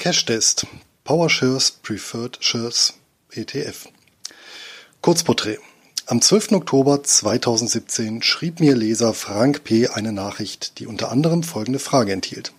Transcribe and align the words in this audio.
Cashtest 0.00 0.66
PowerShares 1.04 1.70
Preferred 1.70 2.38
Shares 2.40 2.94
ETF 3.32 3.88
Kurzporträt 5.02 5.58
Am 6.06 6.22
12. 6.22 6.52
Oktober 6.52 7.04
2017 7.04 8.22
schrieb 8.22 8.60
mir 8.60 8.74
Leser 8.74 9.12
Frank 9.12 9.62
P. 9.62 9.88
eine 9.88 10.12
Nachricht, 10.12 10.78
die 10.78 10.86
unter 10.86 11.12
anderem 11.12 11.42
folgende 11.42 11.80
Frage 11.80 12.12
enthielt. 12.12 12.54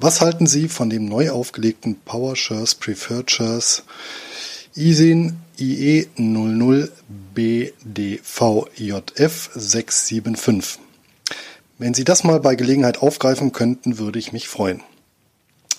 Was 0.00 0.20
halten 0.20 0.48
Sie 0.48 0.66
von 0.68 0.90
dem 0.90 1.04
neu 1.04 1.30
aufgelegten 1.30 2.00
PowerShares 2.04 2.74
Preferred 2.74 3.30
Shares 3.30 3.84
ISIN 4.74 5.36
IE 5.60 6.08
00 6.16 6.90
BDVJF 7.36 8.10
675? 9.54 10.80
Wenn 11.78 11.94
Sie 11.94 12.02
das 12.02 12.24
mal 12.24 12.40
bei 12.40 12.56
Gelegenheit 12.56 13.00
aufgreifen 13.00 13.52
könnten, 13.52 13.98
würde 13.98 14.18
ich 14.18 14.32
mich 14.32 14.48
freuen. 14.48 14.82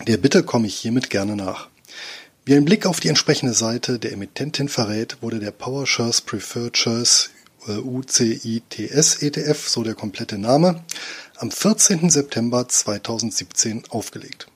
Der 0.07 0.15
Bitte 0.15 0.43
komme 0.43 0.67
ich 0.67 0.75
hiermit 0.75 1.09
gerne 1.09 1.35
nach. 1.35 1.67
Wie 2.45 2.55
ein 2.55 2.63
Blick 2.63 2.85
auf 2.85 3.01
die 3.01 3.09
entsprechende 3.09 3.53
Seite 3.53 3.99
der 3.99 4.13
Emittentin 4.13 4.69
verrät, 4.69 5.17
wurde 5.21 5.39
der 5.39 5.51
PowerShares 5.51 6.21
Preferred 6.21 6.77
Shares 6.77 7.31
äh, 7.67 7.73
UCITS 7.73 9.21
ETF, 9.21 9.67
so 9.67 9.83
der 9.83 9.95
komplette 9.95 10.37
Name, 10.37 10.83
am 11.35 11.51
14. 11.51 12.09
September 12.09 12.67
2017 12.67 13.83
aufgelegt. 13.89 14.47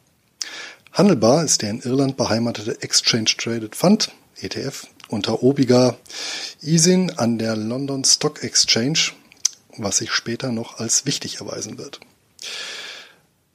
Handelbar 0.93 1.44
ist 1.44 1.61
der 1.61 1.71
in 1.71 1.81
Irland 1.81 2.16
beheimatete 2.16 2.81
Exchange 2.81 3.35
Traded 3.38 3.75
Fund 3.75 4.11
ETF 4.39 4.88
unter 5.09 5.44
obiger 5.44 5.97
ISIN 6.61 7.11
an 7.17 7.38
der 7.38 7.57
London 7.57 8.05
Stock 8.05 8.44
Exchange, 8.44 9.11
was 9.75 9.97
sich 9.97 10.11
später 10.11 10.53
noch 10.53 10.80
als 10.80 11.05
wichtig 11.05 11.41
erweisen 11.41 11.78
wird. 11.78 12.00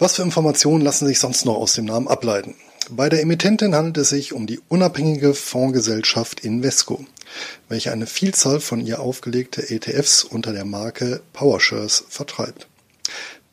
Was 0.00 0.14
für 0.14 0.22
Informationen 0.22 0.84
lassen 0.84 1.08
sich 1.08 1.18
sonst 1.18 1.44
noch 1.44 1.56
aus 1.56 1.72
dem 1.72 1.86
Namen 1.86 2.06
ableiten? 2.06 2.54
Bei 2.88 3.08
der 3.08 3.20
Emittentin 3.20 3.74
handelt 3.74 3.98
es 3.98 4.10
sich 4.10 4.32
um 4.32 4.46
die 4.46 4.60
unabhängige 4.68 5.34
Fondsgesellschaft 5.34 6.44
Invesco, 6.44 7.04
welche 7.68 7.90
eine 7.90 8.06
Vielzahl 8.06 8.60
von 8.60 8.80
ihr 8.80 9.00
aufgelegte 9.00 9.68
ETFs 9.68 10.22
unter 10.22 10.52
der 10.52 10.64
Marke 10.64 11.20
PowerShares 11.32 12.04
vertreibt. 12.08 12.68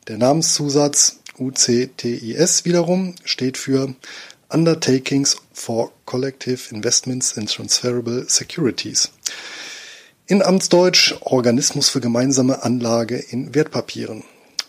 Der 0.08 0.20
Namenszusatz 0.20 1.18
UCTIS 1.40 2.64
wiederum 2.64 3.16
steht 3.24 3.58
für 3.58 3.96
Undertakings 4.50 5.38
for 5.52 5.92
Collective 6.06 6.74
Investments 6.74 7.32
in 7.32 7.48
Transferable 7.48 8.26
Securities. 8.30 9.10
In 10.28 10.44
Amtsdeutsch 10.44 11.16
Organismus 11.22 11.90
für 11.90 12.02
gemeinsame 12.02 12.62
Anlage 12.62 13.18
in 13.18 13.56
Wertpapieren, 13.56 14.24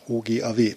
OGAW. 0.08 0.74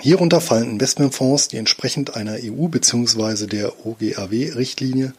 Hierunter 0.00 0.40
fallen 0.40 0.70
Investmentfonds, 0.70 1.48
die 1.48 1.56
entsprechend 1.56 2.14
einer 2.14 2.38
EU 2.40 2.68
bzw. 2.68 3.46
der 3.46 3.84
OGAW-Richtlinie 3.84 5.12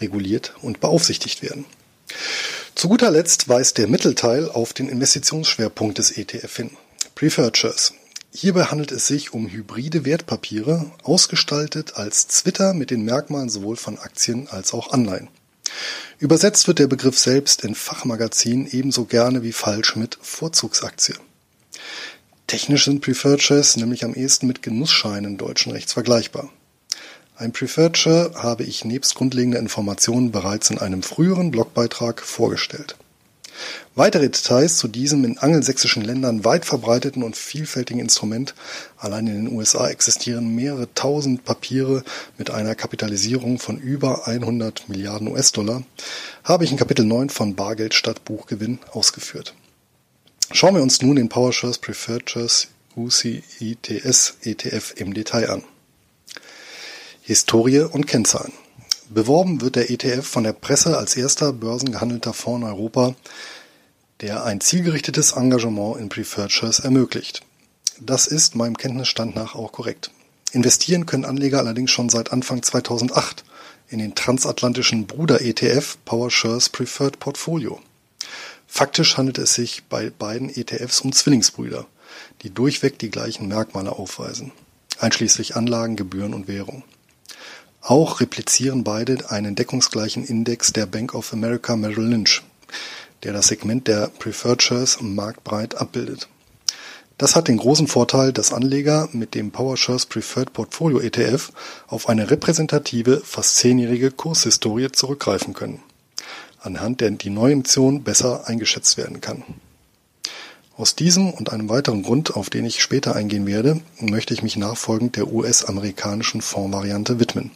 reguliert 0.00 0.54
und 0.60 0.80
beaufsichtigt 0.80 1.42
werden. 1.42 1.64
Zu 2.74 2.88
guter 2.88 3.10
Letzt 3.10 3.48
weist 3.48 3.78
der 3.78 3.88
Mittelteil 3.88 4.50
auf 4.50 4.74
den 4.74 4.90
Investitionsschwerpunkt 4.90 5.96
des 5.96 6.10
ETF 6.10 6.56
hin. 6.56 6.70
Preferred 7.14 7.56
Hierbei 8.34 8.64
handelt 8.64 8.92
es 8.92 9.06
sich 9.06 9.32
um 9.32 9.48
hybride 9.48 10.04
Wertpapiere, 10.04 10.90
ausgestaltet 11.02 11.96
als 11.96 12.28
Zwitter 12.28 12.74
mit 12.74 12.90
den 12.90 13.02
Merkmalen 13.02 13.48
sowohl 13.48 13.76
von 13.76 13.98
Aktien 13.98 14.48
als 14.48 14.74
auch 14.74 14.92
Anleihen. 14.92 15.28
Übersetzt 16.18 16.68
wird 16.68 16.78
der 16.78 16.86
Begriff 16.86 17.18
selbst 17.18 17.64
in 17.64 17.74
Fachmagazinen 17.74 18.66
ebenso 18.70 19.06
gerne 19.06 19.42
wie 19.42 19.52
falsch 19.52 19.96
mit 19.96 20.18
Vorzugsaktie. 20.20 21.14
Technisch 22.46 22.84
sind 22.84 23.00
Preferred 23.00 23.42
Shares 23.42 23.76
nämlich 23.76 24.04
am 24.04 24.14
ehesten 24.14 24.46
mit 24.46 24.62
Genussscheinen 24.62 25.36
deutschen 25.36 25.72
Rechts 25.72 25.94
vergleichbar. 25.94 26.48
Ein 27.36 27.52
Preferred 27.52 27.98
Share 27.98 28.34
habe 28.36 28.62
ich 28.62 28.84
nebst 28.84 29.16
grundlegender 29.16 29.58
Informationen 29.58 30.30
bereits 30.30 30.70
in 30.70 30.78
einem 30.78 31.02
früheren 31.02 31.50
Blogbeitrag 31.50 32.22
vorgestellt. 32.22 32.96
Weitere 33.96 34.28
Details 34.28 34.76
zu 34.76 34.86
diesem 34.86 35.24
in 35.24 35.38
angelsächsischen 35.38 36.02
Ländern 36.02 36.44
weit 36.44 36.64
verbreiteten 36.64 37.24
und 37.24 37.36
vielfältigen 37.36 38.00
Instrument, 38.00 38.54
allein 38.96 39.26
in 39.26 39.46
den 39.46 39.56
USA 39.56 39.88
existieren 39.88 40.54
mehrere 40.54 40.92
tausend 40.94 41.44
Papiere 41.44 42.04
mit 42.38 42.50
einer 42.50 42.76
Kapitalisierung 42.76 43.58
von 43.58 43.76
über 43.76 44.28
100 44.28 44.88
Milliarden 44.88 45.28
US-Dollar, 45.28 45.82
habe 46.44 46.64
ich 46.64 46.70
in 46.70 46.76
Kapitel 46.76 47.04
9 47.04 47.28
von 47.28 47.56
Bargeld 47.56 47.94
statt 47.94 48.24
Buchgewinn 48.24 48.78
ausgeführt. 48.92 49.54
Schauen 50.52 50.76
wir 50.76 50.82
uns 50.82 51.02
nun 51.02 51.16
den 51.16 51.28
PowerShares 51.28 51.78
Preferred 51.78 52.30
Shares 52.30 52.68
UCITS 52.94 54.36
ETF 54.42 54.94
im 54.96 55.12
Detail 55.12 55.50
an. 55.50 55.64
Historie 57.20 57.80
und 57.80 58.06
Kennzahlen. 58.06 58.52
Beworben 59.08 59.60
wird 59.60 59.74
der 59.74 59.90
ETF 59.90 60.24
von 60.24 60.44
der 60.44 60.52
Presse 60.52 60.96
als 60.96 61.16
erster 61.16 61.52
börsengehandelter 61.52 62.32
Fonds 62.32 62.64
in 62.64 62.72
Europa, 62.72 63.16
der 64.20 64.44
ein 64.44 64.60
zielgerichtetes 64.60 65.32
Engagement 65.32 65.98
in 65.98 66.08
Preferred 66.08 66.52
Shares 66.52 66.78
ermöglicht. 66.78 67.42
Das 68.00 68.28
ist 68.28 68.54
meinem 68.54 68.76
Kenntnisstand 68.76 69.34
nach 69.34 69.56
auch 69.56 69.72
korrekt. 69.72 70.12
Investieren 70.52 71.06
können 71.06 71.24
Anleger 71.24 71.58
allerdings 71.58 71.90
schon 71.90 72.08
seit 72.08 72.32
Anfang 72.32 72.62
2008 72.62 73.44
in 73.88 73.98
den 73.98 74.14
transatlantischen 74.14 75.08
Bruder-ETF 75.08 75.98
PowerShares 76.04 76.68
Preferred 76.68 77.18
Portfolio. 77.18 77.80
Faktisch 78.76 79.16
handelt 79.16 79.38
es 79.38 79.54
sich 79.54 79.84
bei 79.88 80.10
beiden 80.10 80.50
ETFs 80.54 81.00
um 81.00 81.10
Zwillingsbrüder, 81.10 81.86
die 82.42 82.50
durchweg 82.50 82.98
die 82.98 83.08
gleichen 83.08 83.48
Merkmale 83.48 83.92
aufweisen, 83.92 84.52
einschließlich 84.98 85.56
Anlagen, 85.56 85.96
Gebühren 85.96 86.34
und 86.34 86.46
Währung. 86.46 86.82
Auch 87.80 88.20
replizieren 88.20 88.84
beide 88.84 89.30
einen 89.30 89.54
deckungsgleichen 89.54 90.26
Index 90.26 90.74
der 90.74 90.84
Bank 90.84 91.14
of 91.14 91.32
America 91.32 91.74
Merrill 91.74 92.04
Lynch, 92.04 92.42
der 93.22 93.32
das 93.32 93.46
Segment 93.46 93.88
der 93.88 94.08
Preferred 94.18 94.62
Shares 94.62 94.98
marktbreit 95.00 95.76
abbildet. 95.76 96.28
Das 97.16 97.34
hat 97.34 97.48
den 97.48 97.56
großen 97.56 97.88
Vorteil, 97.88 98.34
dass 98.34 98.52
Anleger 98.52 99.08
mit 99.12 99.34
dem 99.34 99.52
PowerShares 99.52 100.04
Preferred 100.04 100.52
Portfolio 100.52 101.00
ETF 101.00 101.50
auf 101.86 102.10
eine 102.10 102.30
repräsentative, 102.30 103.22
fast 103.24 103.56
zehnjährige 103.56 104.10
Kurshistorie 104.10 104.92
zurückgreifen 104.92 105.54
können, 105.54 105.82
anhand 106.66 107.00
der 107.00 107.12
die 107.12 107.30
neue 107.30 107.52
Emission 107.52 108.02
besser 108.02 108.46
eingeschätzt 108.46 108.96
werden 108.96 109.20
kann. 109.20 109.44
Aus 110.76 110.94
diesem 110.94 111.30
und 111.30 111.52
einem 111.52 111.70
weiteren 111.70 112.02
Grund, 112.02 112.36
auf 112.36 112.50
den 112.50 112.66
ich 112.66 112.82
später 112.82 113.16
eingehen 113.16 113.46
werde, 113.46 113.80
möchte 113.98 114.34
ich 114.34 114.42
mich 114.42 114.56
nachfolgend 114.56 115.16
der 115.16 115.32
US-amerikanischen 115.32 116.42
Fondsvariante 116.42 117.18
widmen. 117.18 117.50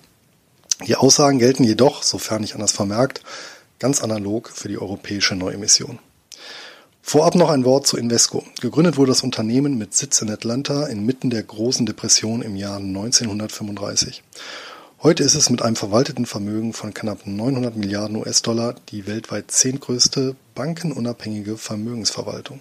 Die 0.87 0.97
Aussagen 0.97 1.39
gelten 1.39 1.65
jedoch, 1.65 2.03
sofern 2.03 2.41
nicht 2.41 2.55
anders 2.55 2.73
vermerkt, 2.73 3.23
ganz 3.79 4.01
analog 4.01 4.49
für 4.49 4.69
die 4.69 4.79
europäische 4.79 5.35
Neuemission. 5.35 5.99
Vorab 7.03 7.35
noch 7.35 7.51
ein 7.51 7.65
Wort 7.65 7.87
zu 7.87 7.97
Invesco. 7.97 8.45
Gegründet 8.61 8.97
wurde 8.97 9.11
das 9.11 9.23
Unternehmen 9.23 9.77
mit 9.77 9.95
Sitz 9.95 10.23
in 10.23 10.31
Atlanta 10.31 10.87
inmitten 10.87 11.29
der 11.29 11.43
großen 11.43 11.85
Depression 11.85 12.41
im 12.41 12.57
Jahr 12.57 12.77
1935. 12.77 14.23
Heute 15.03 15.23
ist 15.23 15.35
es 15.35 15.49
mit 15.49 15.63
einem 15.63 15.77
verwalteten 15.77 16.27
Vermögen 16.27 16.75
von 16.75 16.93
knapp 16.93 17.27
900 17.27 17.75
Milliarden 17.75 18.17
US-Dollar 18.17 18.75
die 18.91 19.07
weltweit 19.07 19.51
zehntgrößte 19.51 20.37
bankenunabhängige 20.55 21.57
Vermögensverwaltung. 21.57 22.61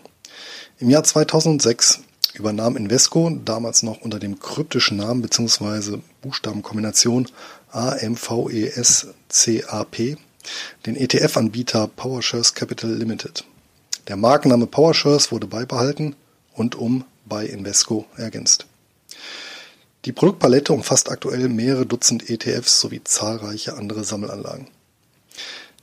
Im 0.78 0.90
Jahr 0.90 1.04
2006 1.04 2.00
übernahm 2.36 2.78
Invesco, 2.78 3.30
damals 3.44 3.84
noch 3.84 4.00
unter 4.00 4.20
dem 4.20 4.40
kryptischen 4.40 4.96
Namen 4.96 5.22
bzw. 5.22 5.98
Buchstabenkombination 6.22 7.28
AMVESCAP, 7.72 9.18
den 10.86 10.96
ETF-Anbieter 10.96 11.90
PowerShares 11.90 12.54
Capital 12.54 12.94
Limited. 12.94 13.44
Der 14.08 14.16
Markenname 14.16 14.66
PowerShares 14.66 15.34
wurde 15.34 15.48
beibehalten 15.48 16.16
und 16.54 16.76
um 16.76 17.04
bei 17.26 17.46
Invesco 17.46 18.06
ergänzt. 18.16 18.66
Die 20.06 20.14
Produktpalette 20.14 20.72
umfasst 20.72 21.12
aktuell 21.12 21.50
mehrere 21.50 21.86
Dutzend 21.86 22.30
ETFs 22.30 22.80
sowie 22.80 23.02
zahlreiche 23.04 23.76
andere 23.76 24.06
Sammelanlagen. 24.06 24.68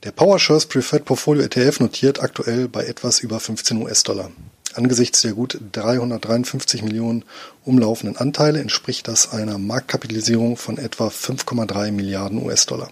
Der 0.03 0.11
PowerShares 0.11 0.65
Preferred 0.65 1.05
Portfolio 1.05 1.43
ETF 1.43 1.79
notiert 1.79 2.21
aktuell 2.21 2.67
bei 2.67 2.85
etwas 2.85 3.19
über 3.19 3.39
15 3.39 3.81
US-Dollar. 3.81 4.31
Angesichts 4.73 5.21
der 5.21 5.33
gut 5.33 5.59
353 5.71 6.83
Millionen 6.83 7.25
umlaufenden 7.63 8.17
Anteile 8.17 8.59
entspricht 8.59 9.07
das 9.07 9.31
einer 9.31 9.57
Marktkapitalisierung 9.57 10.57
von 10.57 10.77
etwa 10.77 11.07
5,3 11.07 11.91
Milliarden 11.91 12.43
US-Dollar. 12.43 12.91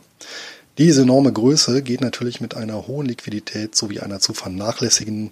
Diese 0.78 1.04
enorme 1.04 1.32
Größe 1.32 1.82
geht 1.82 2.02
natürlich 2.02 2.42
mit 2.42 2.56
einer 2.56 2.88
hohen 2.88 3.06
Liquidität 3.08 3.76
sowie 3.76 4.00
einer 4.00 4.20
zu 4.20 4.34
vernachlässigenden 4.34 5.32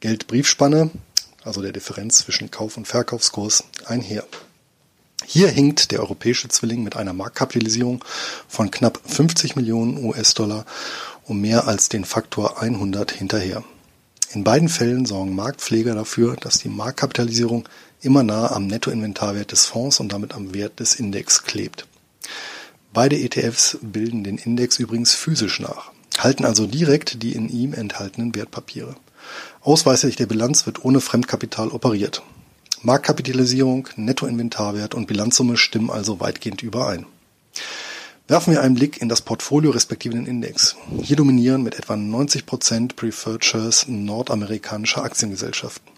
Geldbriefspanne, 0.00 0.90
also 1.42 1.62
der 1.62 1.72
Differenz 1.72 2.18
zwischen 2.18 2.50
Kauf- 2.50 2.76
und 2.76 2.86
Verkaufskurs, 2.86 3.64
einher. 3.86 4.24
Hier 5.26 5.48
hinkt 5.48 5.90
der 5.90 6.00
europäische 6.00 6.48
Zwilling 6.48 6.82
mit 6.82 6.96
einer 6.96 7.12
Marktkapitalisierung 7.12 8.04
von 8.48 8.70
knapp 8.70 9.00
50 9.06 9.56
Millionen 9.56 10.04
US-Dollar 10.04 10.66
um 11.24 11.40
mehr 11.40 11.66
als 11.66 11.88
den 11.88 12.04
Faktor 12.04 12.60
100 12.60 13.10
hinterher. 13.10 13.64
In 14.32 14.44
beiden 14.44 14.68
Fällen 14.68 15.06
sorgen 15.06 15.34
Marktpfleger 15.34 15.94
dafür, 15.94 16.36
dass 16.36 16.58
die 16.58 16.68
Marktkapitalisierung 16.68 17.68
immer 18.00 18.22
nah 18.22 18.50
am 18.50 18.66
Nettoinventarwert 18.66 19.52
des 19.52 19.64
Fonds 19.66 20.00
und 20.00 20.12
damit 20.12 20.34
am 20.34 20.52
Wert 20.52 20.80
des 20.80 20.96
Index 20.96 21.44
klebt. 21.44 21.86
Beide 22.92 23.16
ETFs 23.16 23.78
bilden 23.80 24.24
den 24.24 24.38
Index 24.38 24.78
übrigens 24.78 25.14
physisch 25.14 25.60
nach, 25.60 25.92
halten 26.18 26.44
also 26.44 26.66
direkt 26.66 27.22
die 27.22 27.32
in 27.32 27.48
ihm 27.48 27.72
enthaltenen 27.72 28.34
Wertpapiere. 28.34 28.96
Ausweislich 29.62 30.16
der 30.16 30.26
Bilanz 30.26 30.66
wird 30.66 30.84
ohne 30.84 31.00
Fremdkapital 31.00 31.68
operiert. 31.68 32.22
Marktkapitalisierung, 32.84 33.88
Nettoinventarwert 33.96 34.94
und 34.94 35.06
Bilanzsumme 35.06 35.56
stimmen 35.56 35.88
also 35.88 36.20
weitgehend 36.20 36.62
überein. 36.62 37.06
Werfen 38.28 38.52
wir 38.52 38.60
einen 38.60 38.74
Blick 38.74 39.00
in 39.00 39.08
das 39.08 39.22
Portfolio 39.22 39.70
respektive 39.70 40.14
den 40.14 40.26
Index. 40.26 40.76
Hier 41.00 41.16
dominieren 41.16 41.62
mit 41.62 41.78
etwa 41.78 41.94
90% 41.94 42.94
Preferred 42.94 43.42
Shares 43.42 43.86
nordamerikanischer 43.88 45.02
Aktiengesellschaften. 45.02 45.90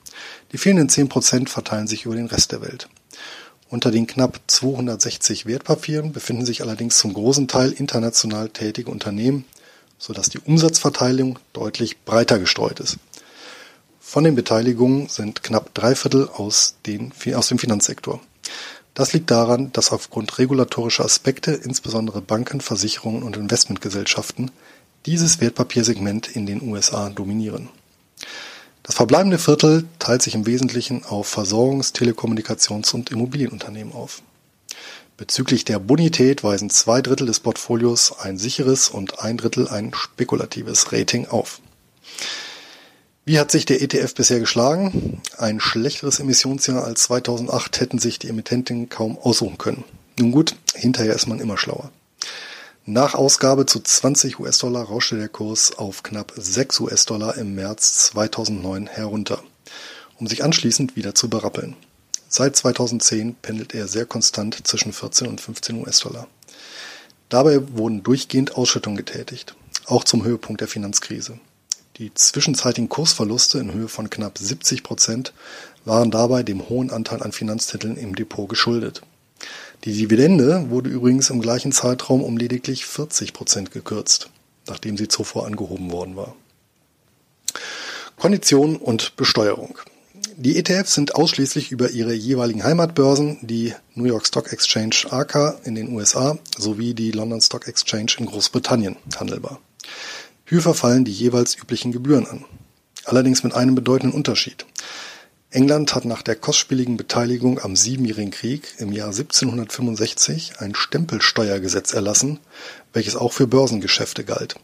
Die 0.52 0.58
fehlenden 0.58 0.88
10% 0.88 1.48
verteilen 1.48 1.88
sich 1.88 2.04
über 2.04 2.14
den 2.14 2.26
Rest 2.26 2.52
der 2.52 2.62
Welt. 2.62 2.88
Unter 3.68 3.90
den 3.90 4.06
knapp 4.06 4.40
260 4.46 5.46
Wertpapieren 5.46 6.12
befinden 6.12 6.46
sich 6.46 6.62
allerdings 6.62 6.98
zum 6.98 7.12
großen 7.14 7.48
Teil 7.48 7.72
international 7.72 8.48
tätige 8.48 8.92
Unternehmen, 8.92 9.44
sodass 9.98 10.28
die 10.28 10.38
Umsatzverteilung 10.38 11.40
deutlich 11.52 12.04
breiter 12.04 12.38
gestreut 12.38 12.78
ist. 12.78 12.98
Von 14.08 14.22
den 14.22 14.36
Beteiligungen 14.36 15.08
sind 15.08 15.42
knapp 15.42 15.74
drei 15.74 15.96
Viertel 15.96 16.28
aus, 16.28 16.76
den, 16.86 17.12
aus 17.34 17.48
dem 17.48 17.58
Finanzsektor. 17.58 18.20
Das 18.94 19.12
liegt 19.12 19.32
daran, 19.32 19.72
dass 19.72 19.90
aufgrund 19.90 20.38
regulatorischer 20.38 21.04
Aspekte 21.04 21.50
insbesondere 21.50 22.22
Banken, 22.22 22.60
Versicherungen 22.60 23.24
und 23.24 23.36
Investmentgesellschaften 23.36 24.52
dieses 25.06 25.40
Wertpapiersegment 25.40 26.28
in 26.28 26.46
den 26.46 26.62
USA 26.62 27.10
dominieren. 27.10 27.68
Das 28.84 28.94
verbleibende 28.94 29.38
Viertel 29.38 29.86
teilt 29.98 30.22
sich 30.22 30.36
im 30.36 30.46
Wesentlichen 30.46 31.04
auf 31.04 31.28
Versorgungs-, 31.28 31.92
Telekommunikations- 31.92 32.94
und 32.94 33.10
Immobilienunternehmen 33.10 33.92
auf. 33.92 34.22
Bezüglich 35.16 35.64
der 35.64 35.80
Bonität 35.80 36.44
weisen 36.44 36.70
zwei 36.70 37.02
Drittel 37.02 37.26
des 37.26 37.40
Portfolios 37.40 38.16
ein 38.20 38.38
sicheres 38.38 38.88
und 38.88 39.18
ein 39.18 39.36
Drittel 39.36 39.66
ein 39.66 39.92
spekulatives 39.92 40.92
Rating 40.92 41.26
auf. 41.26 41.60
Wie 43.28 43.40
hat 43.40 43.50
sich 43.50 43.64
der 43.66 43.82
ETF 43.82 44.14
bisher 44.14 44.38
geschlagen? 44.38 45.20
Ein 45.36 45.58
schlechteres 45.58 46.20
Emissionsjahr 46.20 46.84
als 46.84 47.02
2008 47.02 47.80
hätten 47.80 47.98
sich 47.98 48.20
die 48.20 48.28
Emittenten 48.28 48.88
kaum 48.88 49.18
aussuchen 49.18 49.58
können. 49.58 49.82
Nun 50.16 50.30
gut, 50.30 50.54
hinterher 50.76 51.12
ist 51.12 51.26
man 51.26 51.40
immer 51.40 51.58
schlauer. 51.58 51.90
Nach 52.84 53.14
Ausgabe 53.14 53.66
zu 53.66 53.80
20 53.80 54.38
US-Dollar 54.38 54.84
rauschte 54.84 55.16
der 55.16 55.28
Kurs 55.28 55.76
auf 55.76 56.04
knapp 56.04 56.34
6 56.36 56.78
US-Dollar 56.78 57.36
im 57.36 57.56
März 57.56 57.96
2009 58.10 58.86
herunter, 58.86 59.42
um 60.20 60.28
sich 60.28 60.44
anschließend 60.44 60.94
wieder 60.94 61.16
zu 61.16 61.28
berappeln. 61.28 61.74
Seit 62.28 62.54
2010 62.54 63.34
pendelt 63.42 63.74
er 63.74 63.88
sehr 63.88 64.06
konstant 64.06 64.68
zwischen 64.68 64.92
14 64.92 65.26
und 65.26 65.40
15 65.40 65.80
US-Dollar. 65.80 66.28
Dabei 67.28 67.58
wurden 67.76 68.04
durchgehend 68.04 68.54
Ausschüttungen 68.56 68.96
getätigt, 68.96 69.56
auch 69.86 70.04
zum 70.04 70.22
Höhepunkt 70.22 70.60
der 70.60 70.68
Finanzkrise. 70.68 71.40
Die 71.98 72.12
zwischenzeitigen 72.12 72.90
Kursverluste 72.90 73.58
in 73.58 73.72
Höhe 73.72 73.88
von 73.88 74.10
knapp 74.10 74.36
70 74.36 74.82
Prozent 74.82 75.32
waren 75.86 76.10
dabei 76.10 76.42
dem 76.42 76.68
hohen 76.68 76.90
Anteil 76.90 77.22
an 77.22 77.32
Finanztiteln 77.32 77.96
im 77.96 78.14
Depot 78.14 78.48
geschuldet. 78.48 79.00
Die 79.84 79.92
Dividende 79.92 80.68
wurde 80.68 80.90
übrigens 80.90 81.30
im 81.30 81.40
gleichen 81.40 81.72
Zeitraum 81.72 82.22
um 82.22 82.36
lediglich 82.36 82.84
40 82.84 83.32
Prozent 83.32 83.70
gekürzt, 83.70 84.28
nachdem 84.66 84.98
sie 84.98 85.08
zuvor 85.08 85.46
angehoben 85.46 85.90
worden 85.90 86.16
war. 86.16 86.36
Kondition 88.18 88.76
und 88.76 89.16
Besteuerung. 89.16 89.78
Die 90.36 90.58
ETFs 90.58 90.94
sind 90.94 91.14
ausschließlich 91.14 91.70
über 91.70 91.90
ihre 91.90 92.12
jeweiligen 92.12 92.62
Heimatbörsen, 92.62 93.38
die 93.40 93.72
New 93.94 94.04
York 94.04 94.26
Stock 94.26 94.52
Exchange 94.52 95.06
AK 95.08 95.60
in 95.64 95.74
den 95.74 95.94
USA 95.94 96.38
sowie 96.58 96.92
die 96.92 97.10
London 97.10 97.40
Stock 97.40 97.68
Exchange 97.68 98.16
in 98.18 98.26
Großbritannien 98.26 98.96
handelbar. 99.18 99.60
Hier 100.48 100.62
verfallen 100.62 101.04
die 101.04 101.12
jeweils 101.12 101.56
üblichen 101.56 101.90
Gebühren 101.90 102.26
an. 102.26 102.44
Allerdings 103.04 103.42
mit 103.42 103.54
einem 103.54 103.74
bedeutenden 103.74 104.16
Unterschied. 104.16 104.64
England 105.50 105.94
hat 105.94 106.04
nach 106.04 106.22
der 106.22 106.36
kostspieligen 106.36 106.96
Beteiligung 106.96 107.58
am 107.58 107.74
Siebenjährigen 107.74 108.30
Krieg 108.30 108.74
im 108.78 108.92
Jahr 108.92 109.08
1765 109.08 110.60
ein 110.60 110.76
Stempelsteuergesetz 110.76 111.92
erlassen, 111.92 112.38
welches 112.92 113.16
auch 113.16 113.32
für 113.32 113.48
Börsengeschäfte 113.48 114.24
galt. 114.24 114.54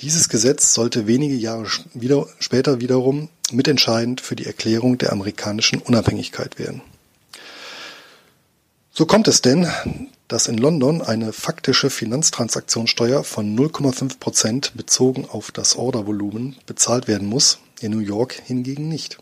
Dieses 0.00 0.30
Gesetz 0.30 0.72
sollte 0.72 1.06
wenige 1.06 1.34
Jahre 1.34 1.66
wieder, 1.92 2.26
später 2.38 2.80
wiederum 2.80 3.28
mitentscheidend 3.52 4.22
für 4.22 4.36
die 4.36 4.46
Erklärung 4.46 4.96
der 4.96 5.12
amerikanischen 5.12 5.80
Unabhängigkeit 5.80 6.58
werden. 6.58 6.80
So 8.92 9.04
kommt 9.06 9.28
es 9.28 9.42
denn, 9.42 9.68
dass 10.28 10.46
in 10.46 10.58
London 10.58 11.02
eine 11.02 11.32
faktische 11.32 11.90
Finanztransaktionssteuer 11.90 13.24
von 13.24 13.56
0,5 13.56 14.18
Prozent 14.18 14.72
bezogen 14.74 15.26
auf 15.30 15.52
das 15.52 15.76
Ordervolumen 15.76 16.56
bezahlt 16.66 17.08
werden 17.08 17.28
muss, 17.28 17.58
in 17.80 17.92
New 17.92 17.98
York 17.98 18.40
hingegen 18.44 18.88
nicht. 18.88 19.18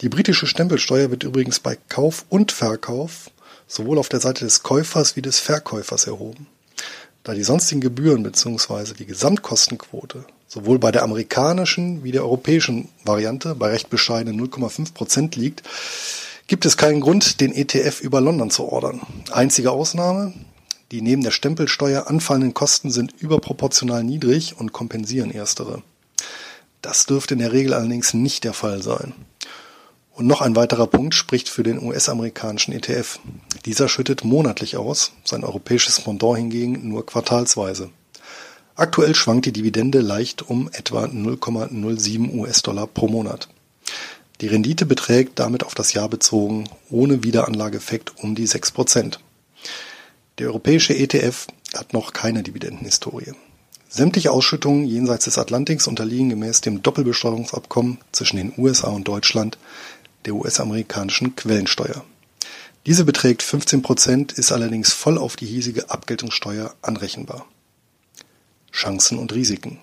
Die 0.00 0.08
britische 0.08 0.46
Stempelsteuer 0.46 1.10
wird 1.10 1.22
übrigens 1.22 1.60
bei 1.60 1.78
Kauf 1.88 2.24
und 2.28 2.50
Verkauf 2.50 3.30
sowohl 3.68 3.98
auf 3.98 4.08
der 4.08 4.20
Seite 4.20 4.44
des 4.44 4.62
Käufers 4.62 5.16
wie 5.16 5.22
des 5.22 5.38
Verkäufers 5.38 6.06
erhoben. 6.06 6.46
Da 7.22 7.34
die 7.34 7.44
sonstigen 7.44 7.80
Gebühren 7.80 8.24
bzw. 8.24 8.94
die 8.98 9.06
Gesamtkostenquote 9.06 10.24
sowohl 10.52 10.78
bei 10.78 10.92
der 10.92 11.02
amerikanischen 11.02 12.04
wie 12.04 12.12
der 12.12 12.24
europäischen 12.24 12.88
Variante 13.04 13.54
bei 13.54 13.70
recht 13.70 13.88
bescheidenen 13.88 14.38
0,5 14.38 14.92
Prozent 14.92 15.36
liegt, 15.36 15.62
gibt 16.52 16.66
es 16.66 16.76
keinen 16.76 17.00
Grund, 17.00 17.40
den 17.40 17.54
ETF 17.54 18.02
über 18.02 18.20
London 18.20 18.50
zu 18.50 18.70
ordern. 18.70 19.00
Einzige 19.30 19.70
Ausnahme, 19.70 20.34
die 20.90 21.00
neben 21.00 21.22
der 21.22 21.30
Stempelsteuer 21.30 22.08
anfallenden 22.08 22.52
Kosten 22.52 22.90
sind 22.90 23.14
überproportional 23.18 24.04
niedrig 24.04 24.60
und 24.60 24.70
kompensieren 24.70 25.30
erstere. 25.30 25.82
Das 26.82 27.06
dürfte 27.06 27.32
in 27.32 27.40
der 27.40 27.52
Regel 27.52 27.72
allerdings 27.72 28.12
nicht 28.12 28.44
der 28.44 28.52
Fall 28.52 28.82
sein. 28.82 29.14
Und 30.12 30.26
noch 30.26 30.42
ein 30.42 30.54
weiterer 30.54 30.86
Punkt 30.86 31.14
spricht 31.14 31.48
für 31.48 31.62
den 31.62 31.82
US-amerikanischen 31.82 32.72
ETF. 32.72 33.18
Dieser 33.64 33.88
schüttet 33.88 34.22
monatlich 34.22 34.76
aus, 34.76 35.12
sein 35.24 35.44
europäisches 35.44 36.02
Pendant 36.02 36.36
hingegen 36.36 36.86
nur 36.86 37.06
quartalsweise. 37.06 37.88
Aktuell 38.74 39.14
schwankt 39.14 39.46
die 39.46 39.54
Dividende 39.54 40.02
leicht 40.02 40.42
um 40.42 40.68
etwa 40.70 41.04
0,07 41.04 42.34
US-Dollar 42.34 42.88
pro 42.88 43.08
Monat. 43.08 43.48
Die 44.42 44.48
Rendite 44.48 44.86
beträgt 44.86 45.38
damit 45.38 45.62
auf 45.62 45.76
das 45.76 45.92
Jahr 45.92 46.08
bezogen 46.08 46.68
ohne 46.90 47.22
Wiederanlageeffekt 47.22 48.18
um 48.18 48.34
die 48.34 48.48
6%. 48.48 49.18
Der 50.38 50.48
europäische 50.48 50.96
ETF 50.96 51.46
hat 51.74 51.92
noch 51.92 52.12
keine 52.12 52.42
Dividendenhistorie. 52.42 53.34
Sämtliche 53.88 54.32
Ausschüttungen 54.32 54.84
jenseits 54.84 55.26
des 55.26 55.38
Atlantiks 55.38 55.86
unterliegen 55.86 56.28
gemäß 56.28 56.60
dem 56.60 56.82
Doppelbesteuerungsabkommen 56.82 57.98
zwischen 58.10 58.36
den 58.36 58.52
USA 58.56 58.88
und 58.88 59.06
Deutschland 59.06 59.58
der 60.24 60.34
US-amerikanischen 60.34 61.36
Quellensteuer. 61.36 62.04
Diese 62.84 63.04
beträgt 63.04 63.44
15 63.44 63.82
Prozent, 63.82 64.32
ist 64.32 64.50
allerdings 64.50 64.92
voll 64.92 65.18
auf 65.18 65.36
die 65.36 65.46
hiesige 65.46 65.88
Abgeltungssteuer 65.88 66.74
anrechenbar. 66.82 67.46
Chancen 68.72 69.20
und 69.20 69.32
Risiken. 69.34 69.78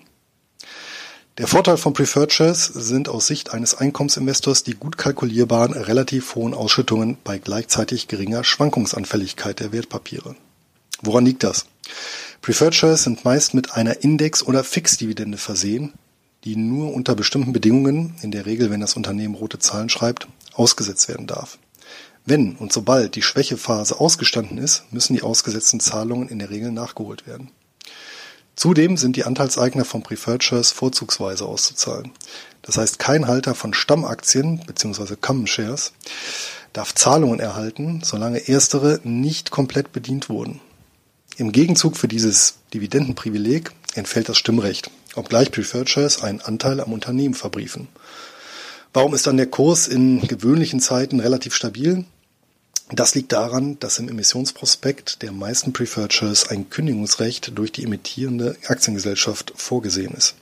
Der 1.40 1.46
Vorteil 1.46 1.78
von 1.78 1.94
Preferred 1.94 2.34
Shares 2.34 2.66
sind 2.66 3.08
aus 3.08 3.26
Sicht 3.26 3.54
eines 3.54 3.74
Einkommensinvestors 3.74 4.62
die 4.62 4.74
gut 4.74 4.98
kalkulierbaren, 4.98 5.72
relativ 5.72 6.34
hohen 6.34 6.52
Ausschüttungen 6.52 7.16
bei 7.24 7.38
gleichzeitig 7.38 8.08
geringer 8.08 8.44
Schwankungsanfälligkeit 8.44 9.58
der 9.58 9.72
Wertpapiere. 9.72 10.36
Woran 11.00 11.24
liegt 11.24 11.42
das? 11.42 11.64
Preferred 12.42 12.74
Shares 12.74 13.04
sind 13.04 13.24
meist 13.24 13.54
mit 13.54 13.72
einer 13.72 14.04
Index- 14.04 14.42
oder 14.42 14.62
Fixdividende 14.62 15.38
versehen, 15.38 15.94
die 16.44 16.56
nur 16.56 16.92
unter 16.92 17.14
bestimmten 17.14 17.54
Bedingungen, 17.54 18.16
in 18.20 18.32
der 18.32 18.44
Regel 18.44 18.70
wenn 18.70 18.80
das 18.80 18.94
Unternehmen 18.94 19.34
rote 19.34 19.58
Zahlen 19.58 19.88
schreibt, 19.88 20.28
ausgesetzt 20.52 21.08
werden 21.08 21.26
darf. 21.26 21.56
Wenn 22.26 22.54
und 22.56 22.70
sobald 22.70 23.14
die 23.14 23.22
Schwächephase 23.22 23.98
ausgestanden 23.98 24.58
ist, 24.58 24.84
müssen 24.90 25.14
die 25.14 25.22
ausgesetzten 25.22 25.80
Zahlungen 25.80 26.28
in 26.28 26.38
der 26.38 26.50
Regel 26.50 26.70
nachgeholt 26.70 27.26
werden. 27.26 27.50
Zudem 28.56 28.96
sind 28.96 29.16
die 29.16 29.24
Anteilseigner 29.24 29.84
von 29.84 30.02
Preferred 30.02 30.44
Shares 30.44 30.70
vorzugsweise 30.70 31.46
auszuzahlen. 31.46 32.12
Das 32.62 32.76
heißt, 32.76 32.98
kein 32.98 33.26
Halter 33.26 33.54
von 33.54 33.72
Stammaktien 33.72 34.60
bzw. 34.66 35.16
Common 35.20 35.46
Shares 35.46 35.92
darf 36.72 36.94
Zahlungen 36.94 37.40
erhalten, 37.40 38.02
solange 38.04 38.38
erstere 38.38 39.00
nicht 39.02 39.50
komplett 39.50 39.92
bedient 39.92 40.28
wurden. 40.28 40.60
Im 41.36 41.52
Gegenzug 41.52 41.96
für 41.96 42.08
dieses 42.08 42.58
Dividendenprivileg 42.74 43.72
entfällt 43.94 44.28
das 44.28 44.36
Stimmrecht, 44.36 44.90
obgleich 45.14 45.50
Preferred 45.50 45.88
Shares 45.88 46.22
einen 46.22 46.40
Anteil 46.40 46.80
am 46.80 46.92
Unternehmen 46.92 47.34
verbriefen. 47.34 47.88
Warum 48.92 49.14
ist 49.14 49.26
dann 49.26 49.36
der 49.36 49.46
Kurs 49.46 49.88
in 49.88 50.20
gewöhnlichen 50.26 50.80
Zeiten 50.80 51.20
relativ 51.20 51.54
stabil? 51.54 52.04
Das 52.92 53.14
liegt 53.14 53.30
daran, 53.30 53.78
dass 53.78 54.00
im 54.00 54.08
Emissionsprospekt 54.08 55.22
der 55.22 55.30
meisten 55.30 55.72
Preferred 55.72 56.12
Shares 56.12 56.48
ein 56.48 56.70
Kündigungsrecht 56.70 57.56
durch 57.56 57.70
die 57.70 57.84
emittierende 57.84 58.56
Aktiengesellschaft 58.66 59.52
vorgesehen 59.54 60.12
ist. 60.14 60.34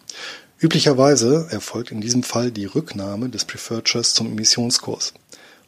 Üblicherweise 0.59 1.47
erfolgt 1.50 1.90
in 1.90 2.00
diesem 2.00 2.23
Fall 2.23 2.50
die 2.50 2.64
Rücknahme 2.64 3.28
des 3.28 3.45
Preferred 3.45 3.88
Shares 3.88 4.14
zum 4.14 4.28
Emissionskurs, 4.28 5.12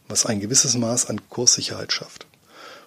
was 0.08 0.24
ein 0.24 0.40
gewisses 0.40 0.74
Maß 0.74 1.06
an 1.06 1.20
Kurssicherheit 1.28 1.92
schafft. 1.92 2.26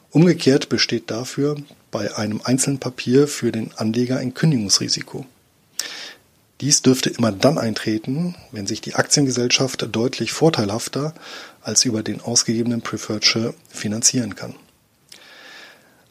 Umgekehrt 0.09 0.69
besteht 0.69 1.11
dafür 1.11 1.55
bei 1.91 2.15
einem 2.15 2.41
einzelnen 2.43 2.79
Papier 2.79 3.27
für 3.27 3.51
den 3.51 3.71
Anleger 3.75 4.17
ein 4.17 4.33
Kündigungsrisiko. 4.33 5.25
Dies 6.63 6.81
dürfte 6.81 7.09
immer 7.09 7.33
dann 7.33 7.57
eintreten, 7.57 8.35
wenn 8.53 8.67
sich 8.67 8.79
die 8.79 8.95
Aktiengesellschaft 8.95 9.85
deutlich 9.91 10.31
vorteilhafter 10.31 11.13
als 11.61 11.83
über 11.83 12.03
den 12.03 12.21
ausgegebenen 12.21 12.81
Preferred 12.81 13.25
Share 13.25 13.53
finanzieren 13.67 14.37
kann. 14.37 14.55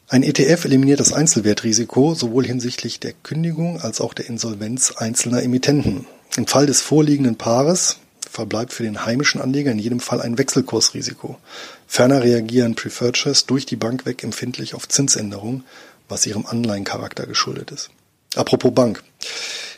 Ein 0.07 0.21
ETF 0.21 0.65
eliminiert 0.65 0.99
das 0.99 1.11
Einzelwertrisiko 1.11 2.13
sowohl 2.13 2.45
hinsichtlich 2.45 2.99
der 2.99 3.13
Kündigung 3.13 3.81
als 3.81 3.99
auch 3.99 4.13
der 4.13 4.27
Insolvenz 4.27 4.91
einzelner 4.91 5.41
Emittenten. 5.41 6.05
Im 6.37 6.45
Fall 6.45 6.67
des 6.67 6.81
vorliegenden 6.81 7.35
Paares 7.35 7.97
verbleibt 8.29 8.73
für 8.73 8.83
den 8.83 9.07
heimischen 9.07 9.41
Anleger 9.41 9.71
in 9.71 9.79
jedem 9.79 10.01
Fall 10.01 10.21
ein 10.21 10.37
Wechselkursrisiko. 10.37 11.39
Ferner 11.87 12.21
reagieren 12.21 12.75
Preferred 12.75 13.17
Shares 13.17 13.47
durch 13.47 13.65
die 13.65 13.75
Bank 13.75 14.05
weg 14.05 14.23
empfindlich 14.23 14.75
auf 14.75 14.87
Zinsänderungen, 14.87 15.63
was 16.07 16.27
ihrem 16.27 16.45
Anleihencharakter 16.45 17.25
geschuldet 17.25 17.71
ist. 17.71 17.89
Apropos 18.35 18.71
Bank. 18.71 19.01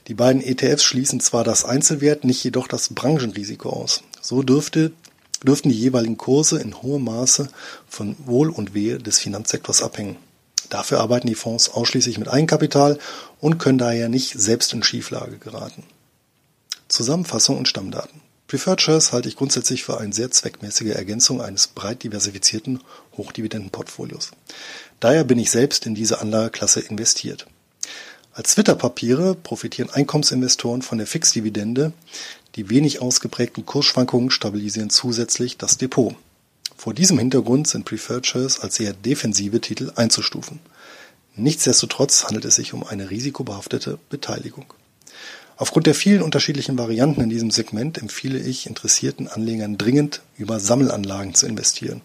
Die 0.08 0.14
beiden 0.14 0.42
ETFs 0.42 0.84
schließen 0.84 1.20
zwar 1.20 1.44
das 1.44 1.66
Einzelwert, 1.66 2.24
nicht 2.24 2.44
jedoch 2.44 2.68
das 2.68 2.90
Branchenrisiko 2.90 3.70
aus. 3.70 4.04
So 4.22 4.44
dürfte, 4.44 4.92
dürften 5.44 5.70
die 5.70 5.80
jeweiligen 5.80 6.18
Kurse 6.18 6.60
in 6.60 6.82
hohem 6.82 7.06
Maße 7.06 7.50
von 7.88 8.16
Wohl 8.26 8.50
und 8.50 8.74
Wehe 8.74 9.00
des 9.00 9.20
Finanzsektors 9.20 9.82
abhängen. 9.82 10.18
Dafür 10.70 11.00
arbeiten 11.00 11.28
die 11.28 11.36
Fonds 11.36 11.70
ausschließlich 11.70 12.18
mit 12.18 12.28
Eigenkapital 12.28 13.00
und 13.40 13.58
können 13.58 13.78
daher 13.78 14.10
nicht 14.10 14.34
selbst 14.34 14.74
in 14.74 14.84
Schieflage 14.84 15.38
geraten. 15.38 15.84
Zusammenfassung 16.88 17.58
und 17.58 17.68
Stammdaten. 17.68 18.22
Preferred 18.48 18.80
Shares 18.80 19.12
halte 19.12 19.28
ich 19.28 19.38
grundsätzlich 19.38 19.84
für 19.84 20.00
eine 20.00 20.14
sehr 20.14 20.30
zweckmäßige 20.30 20.94
Ergänzung 20.96 21.42
eines 21.42 21.68
breit 21.68 22.04
diversifizierten 22.04 22.82
Hochdividendenportfolios. 23.18 24.32
Daher 25.00 25.24
bin 25.24 25.40
ich 25.40 25.50
selbst 25.50 25.88
in 25.88 25.96
diese 25.96 26.22
Anlageklasse 26.22 26.80
investiert. 26.80 27.48
Als 28.36 28.56
Twitter-Papiere 28.56 29.34
profitieren 29.34 29.90
Einkommensinvestoren 29.90 30.82
von 30.82 30.98
der 30.98 31.08
Fixdividende. 31.08 31.94
Die 32.58 32.70
wenig 32.70 33.02
ausgeprägten 33.02 33.66
Kursschwankungen 33.66 34.30
stabilisieren 34.30 34.90
zusätzlich 34.90 35.58
das 35.58 35.78
Depot. 35.78 36.14
Vor 36.76 36.94
diesem 36.94 37.18
Hintergrund 37.18 37.66
sind 37.70 37.86
Preferred 37.86 38.28
Shares 38.28 38.60
als 38.60 38.78
eher 38.78 38.92
defensive 38.92 39.62
Titel 39.62 39.94
einzustufen. 39.96 40.60
Nichtsdestotrotz 41.38 42.26
handelt 42.26 42.44
es 42.44 42.56
sich 42.56 42.74
um 42.74 42.84
eine 42.86 43.10
risikobehaftete 43.10 44.00
Beteiligung. 44.10 44.66
Aufgrund 45.56 45.88
der 45.88 45.96
vielen 45.96 46.22
unterschiedlichen 46.22 46.78
Varianten 46.78 47.22
in 47.22 47.30
diesem 47.30 47.52
Segment 47.52 47.98
empfehle 47.98 48.40
ich 48.40 48.68
interessierten 48.68 49.30
Anlegern 49.30 49.78
dringend, 49.78 50.24
über 50.38 50.60
Sammelanlagen 50.60 51.36
zu 51.36 51.48
investieren. 51.48 52.02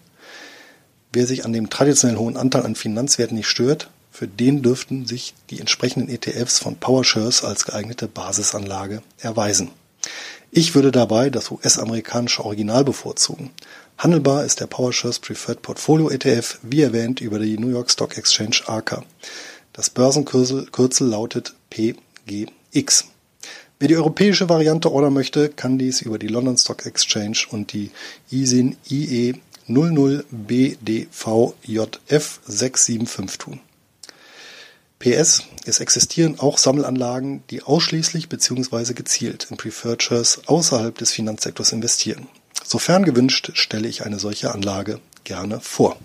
Wer 1.11 1.27
sich 1.27 1.43
an 1.43 1.51
dem 1.51 1.69
traditionell 1.69 2.15
hohen 2.15 2.37
Anteil 2.37 2.63
an 2.63 2.75
Finanzwerten 2.75 3.35
nicht 3.35 3.49
stört, 3.49 3.89
für 4.11 4.27
den 4.27 4.61
dürften 4.61 5.05
sich 5.05 5.33
die 5.49 5.59
entsprechenden 5.59 6.09
ETFs 6.09 6.59
von 6.59 6.75
PowerShares 6.75 7.43
als 7.43 7.65
geeignete 7.65 8.07
Basisanlage 8.07 9.01
erweisen. 9.19 9.71
Ich 10.51 10.75
würde 10.75 10.91
dabei 10.91 11.29
das 11.29 11.49
US-amerikanische 11.49 12.43
Original 12.43 12.83
bevorzugen. 12.83 13.51
Handelbar 13.97 14.43
ist 14.43 14.59
der 14.59 14.67
PowerShares 14.67 15.19
Preferred 15.19 15.61
Portfolio 15.61 16.09
ETF, 16.09 16.59
wie 16.61 16.81
erwähnt, 16.81 17.21
über 17.21 17.39
die 17.39 17.57
New 17.57 17.69
York 17.69 17.89
Stock 17.89 18.17
Exchange 18.17 18.57
ARCA. 18.65 19.03
Das 19.73 19.89
Börsenkürzel 19.89 21.07
lautet 21.07 21.53
PGX. 21.69 23.05
Wer 23.79 23.87
die 23.87 23.95
europäische 23.95 24.49
Variante 24.49 24.91
ordern 24.91 25.13
möchte, 25.13 25.47
kann 25.49 25.79
dies 25.79 26.01
über 26.01 26.19
die 26.19 26.27
London 26.27 26.57
Stock 26.57 26.85
Exchange 26.85 27.37
und 27.49 27.71
die 27.71 27.91
ISIN 28.29 28.75
IE 28.89 29.35
00BDVJF 29.69 32.39
675 32.45 33.37
tun. 33.37 33.61
PS, 35.01 35.43
es 35.65 35.79
existieren 35.79 36.39
auch 36.39 36.57
Sammelanlagen, 36.57 37.43
die 37.49 37.63
ausschließlich 37.63 38.29
bzw. 38.29 38.93
gezielt 38.93 39.47
in 39.49 39.57
Preferred 39.57 40.01
Shares 40.01 40.41
außerhalb 40.45 40.97
des 40.97 41.11
Finanzsektors 41.11 41.71
investieren. 41.71 42.27
Sofern 42.63 43.03
gewünscht, 43.03 43.51
stelle 43.55 43.87
ich 43.87 44.05
eine 44.05 44.19
solche 44.19 44.53
Anlage 44.53 44.99
gerne 45.23 45.59
vor. 45.59 45.97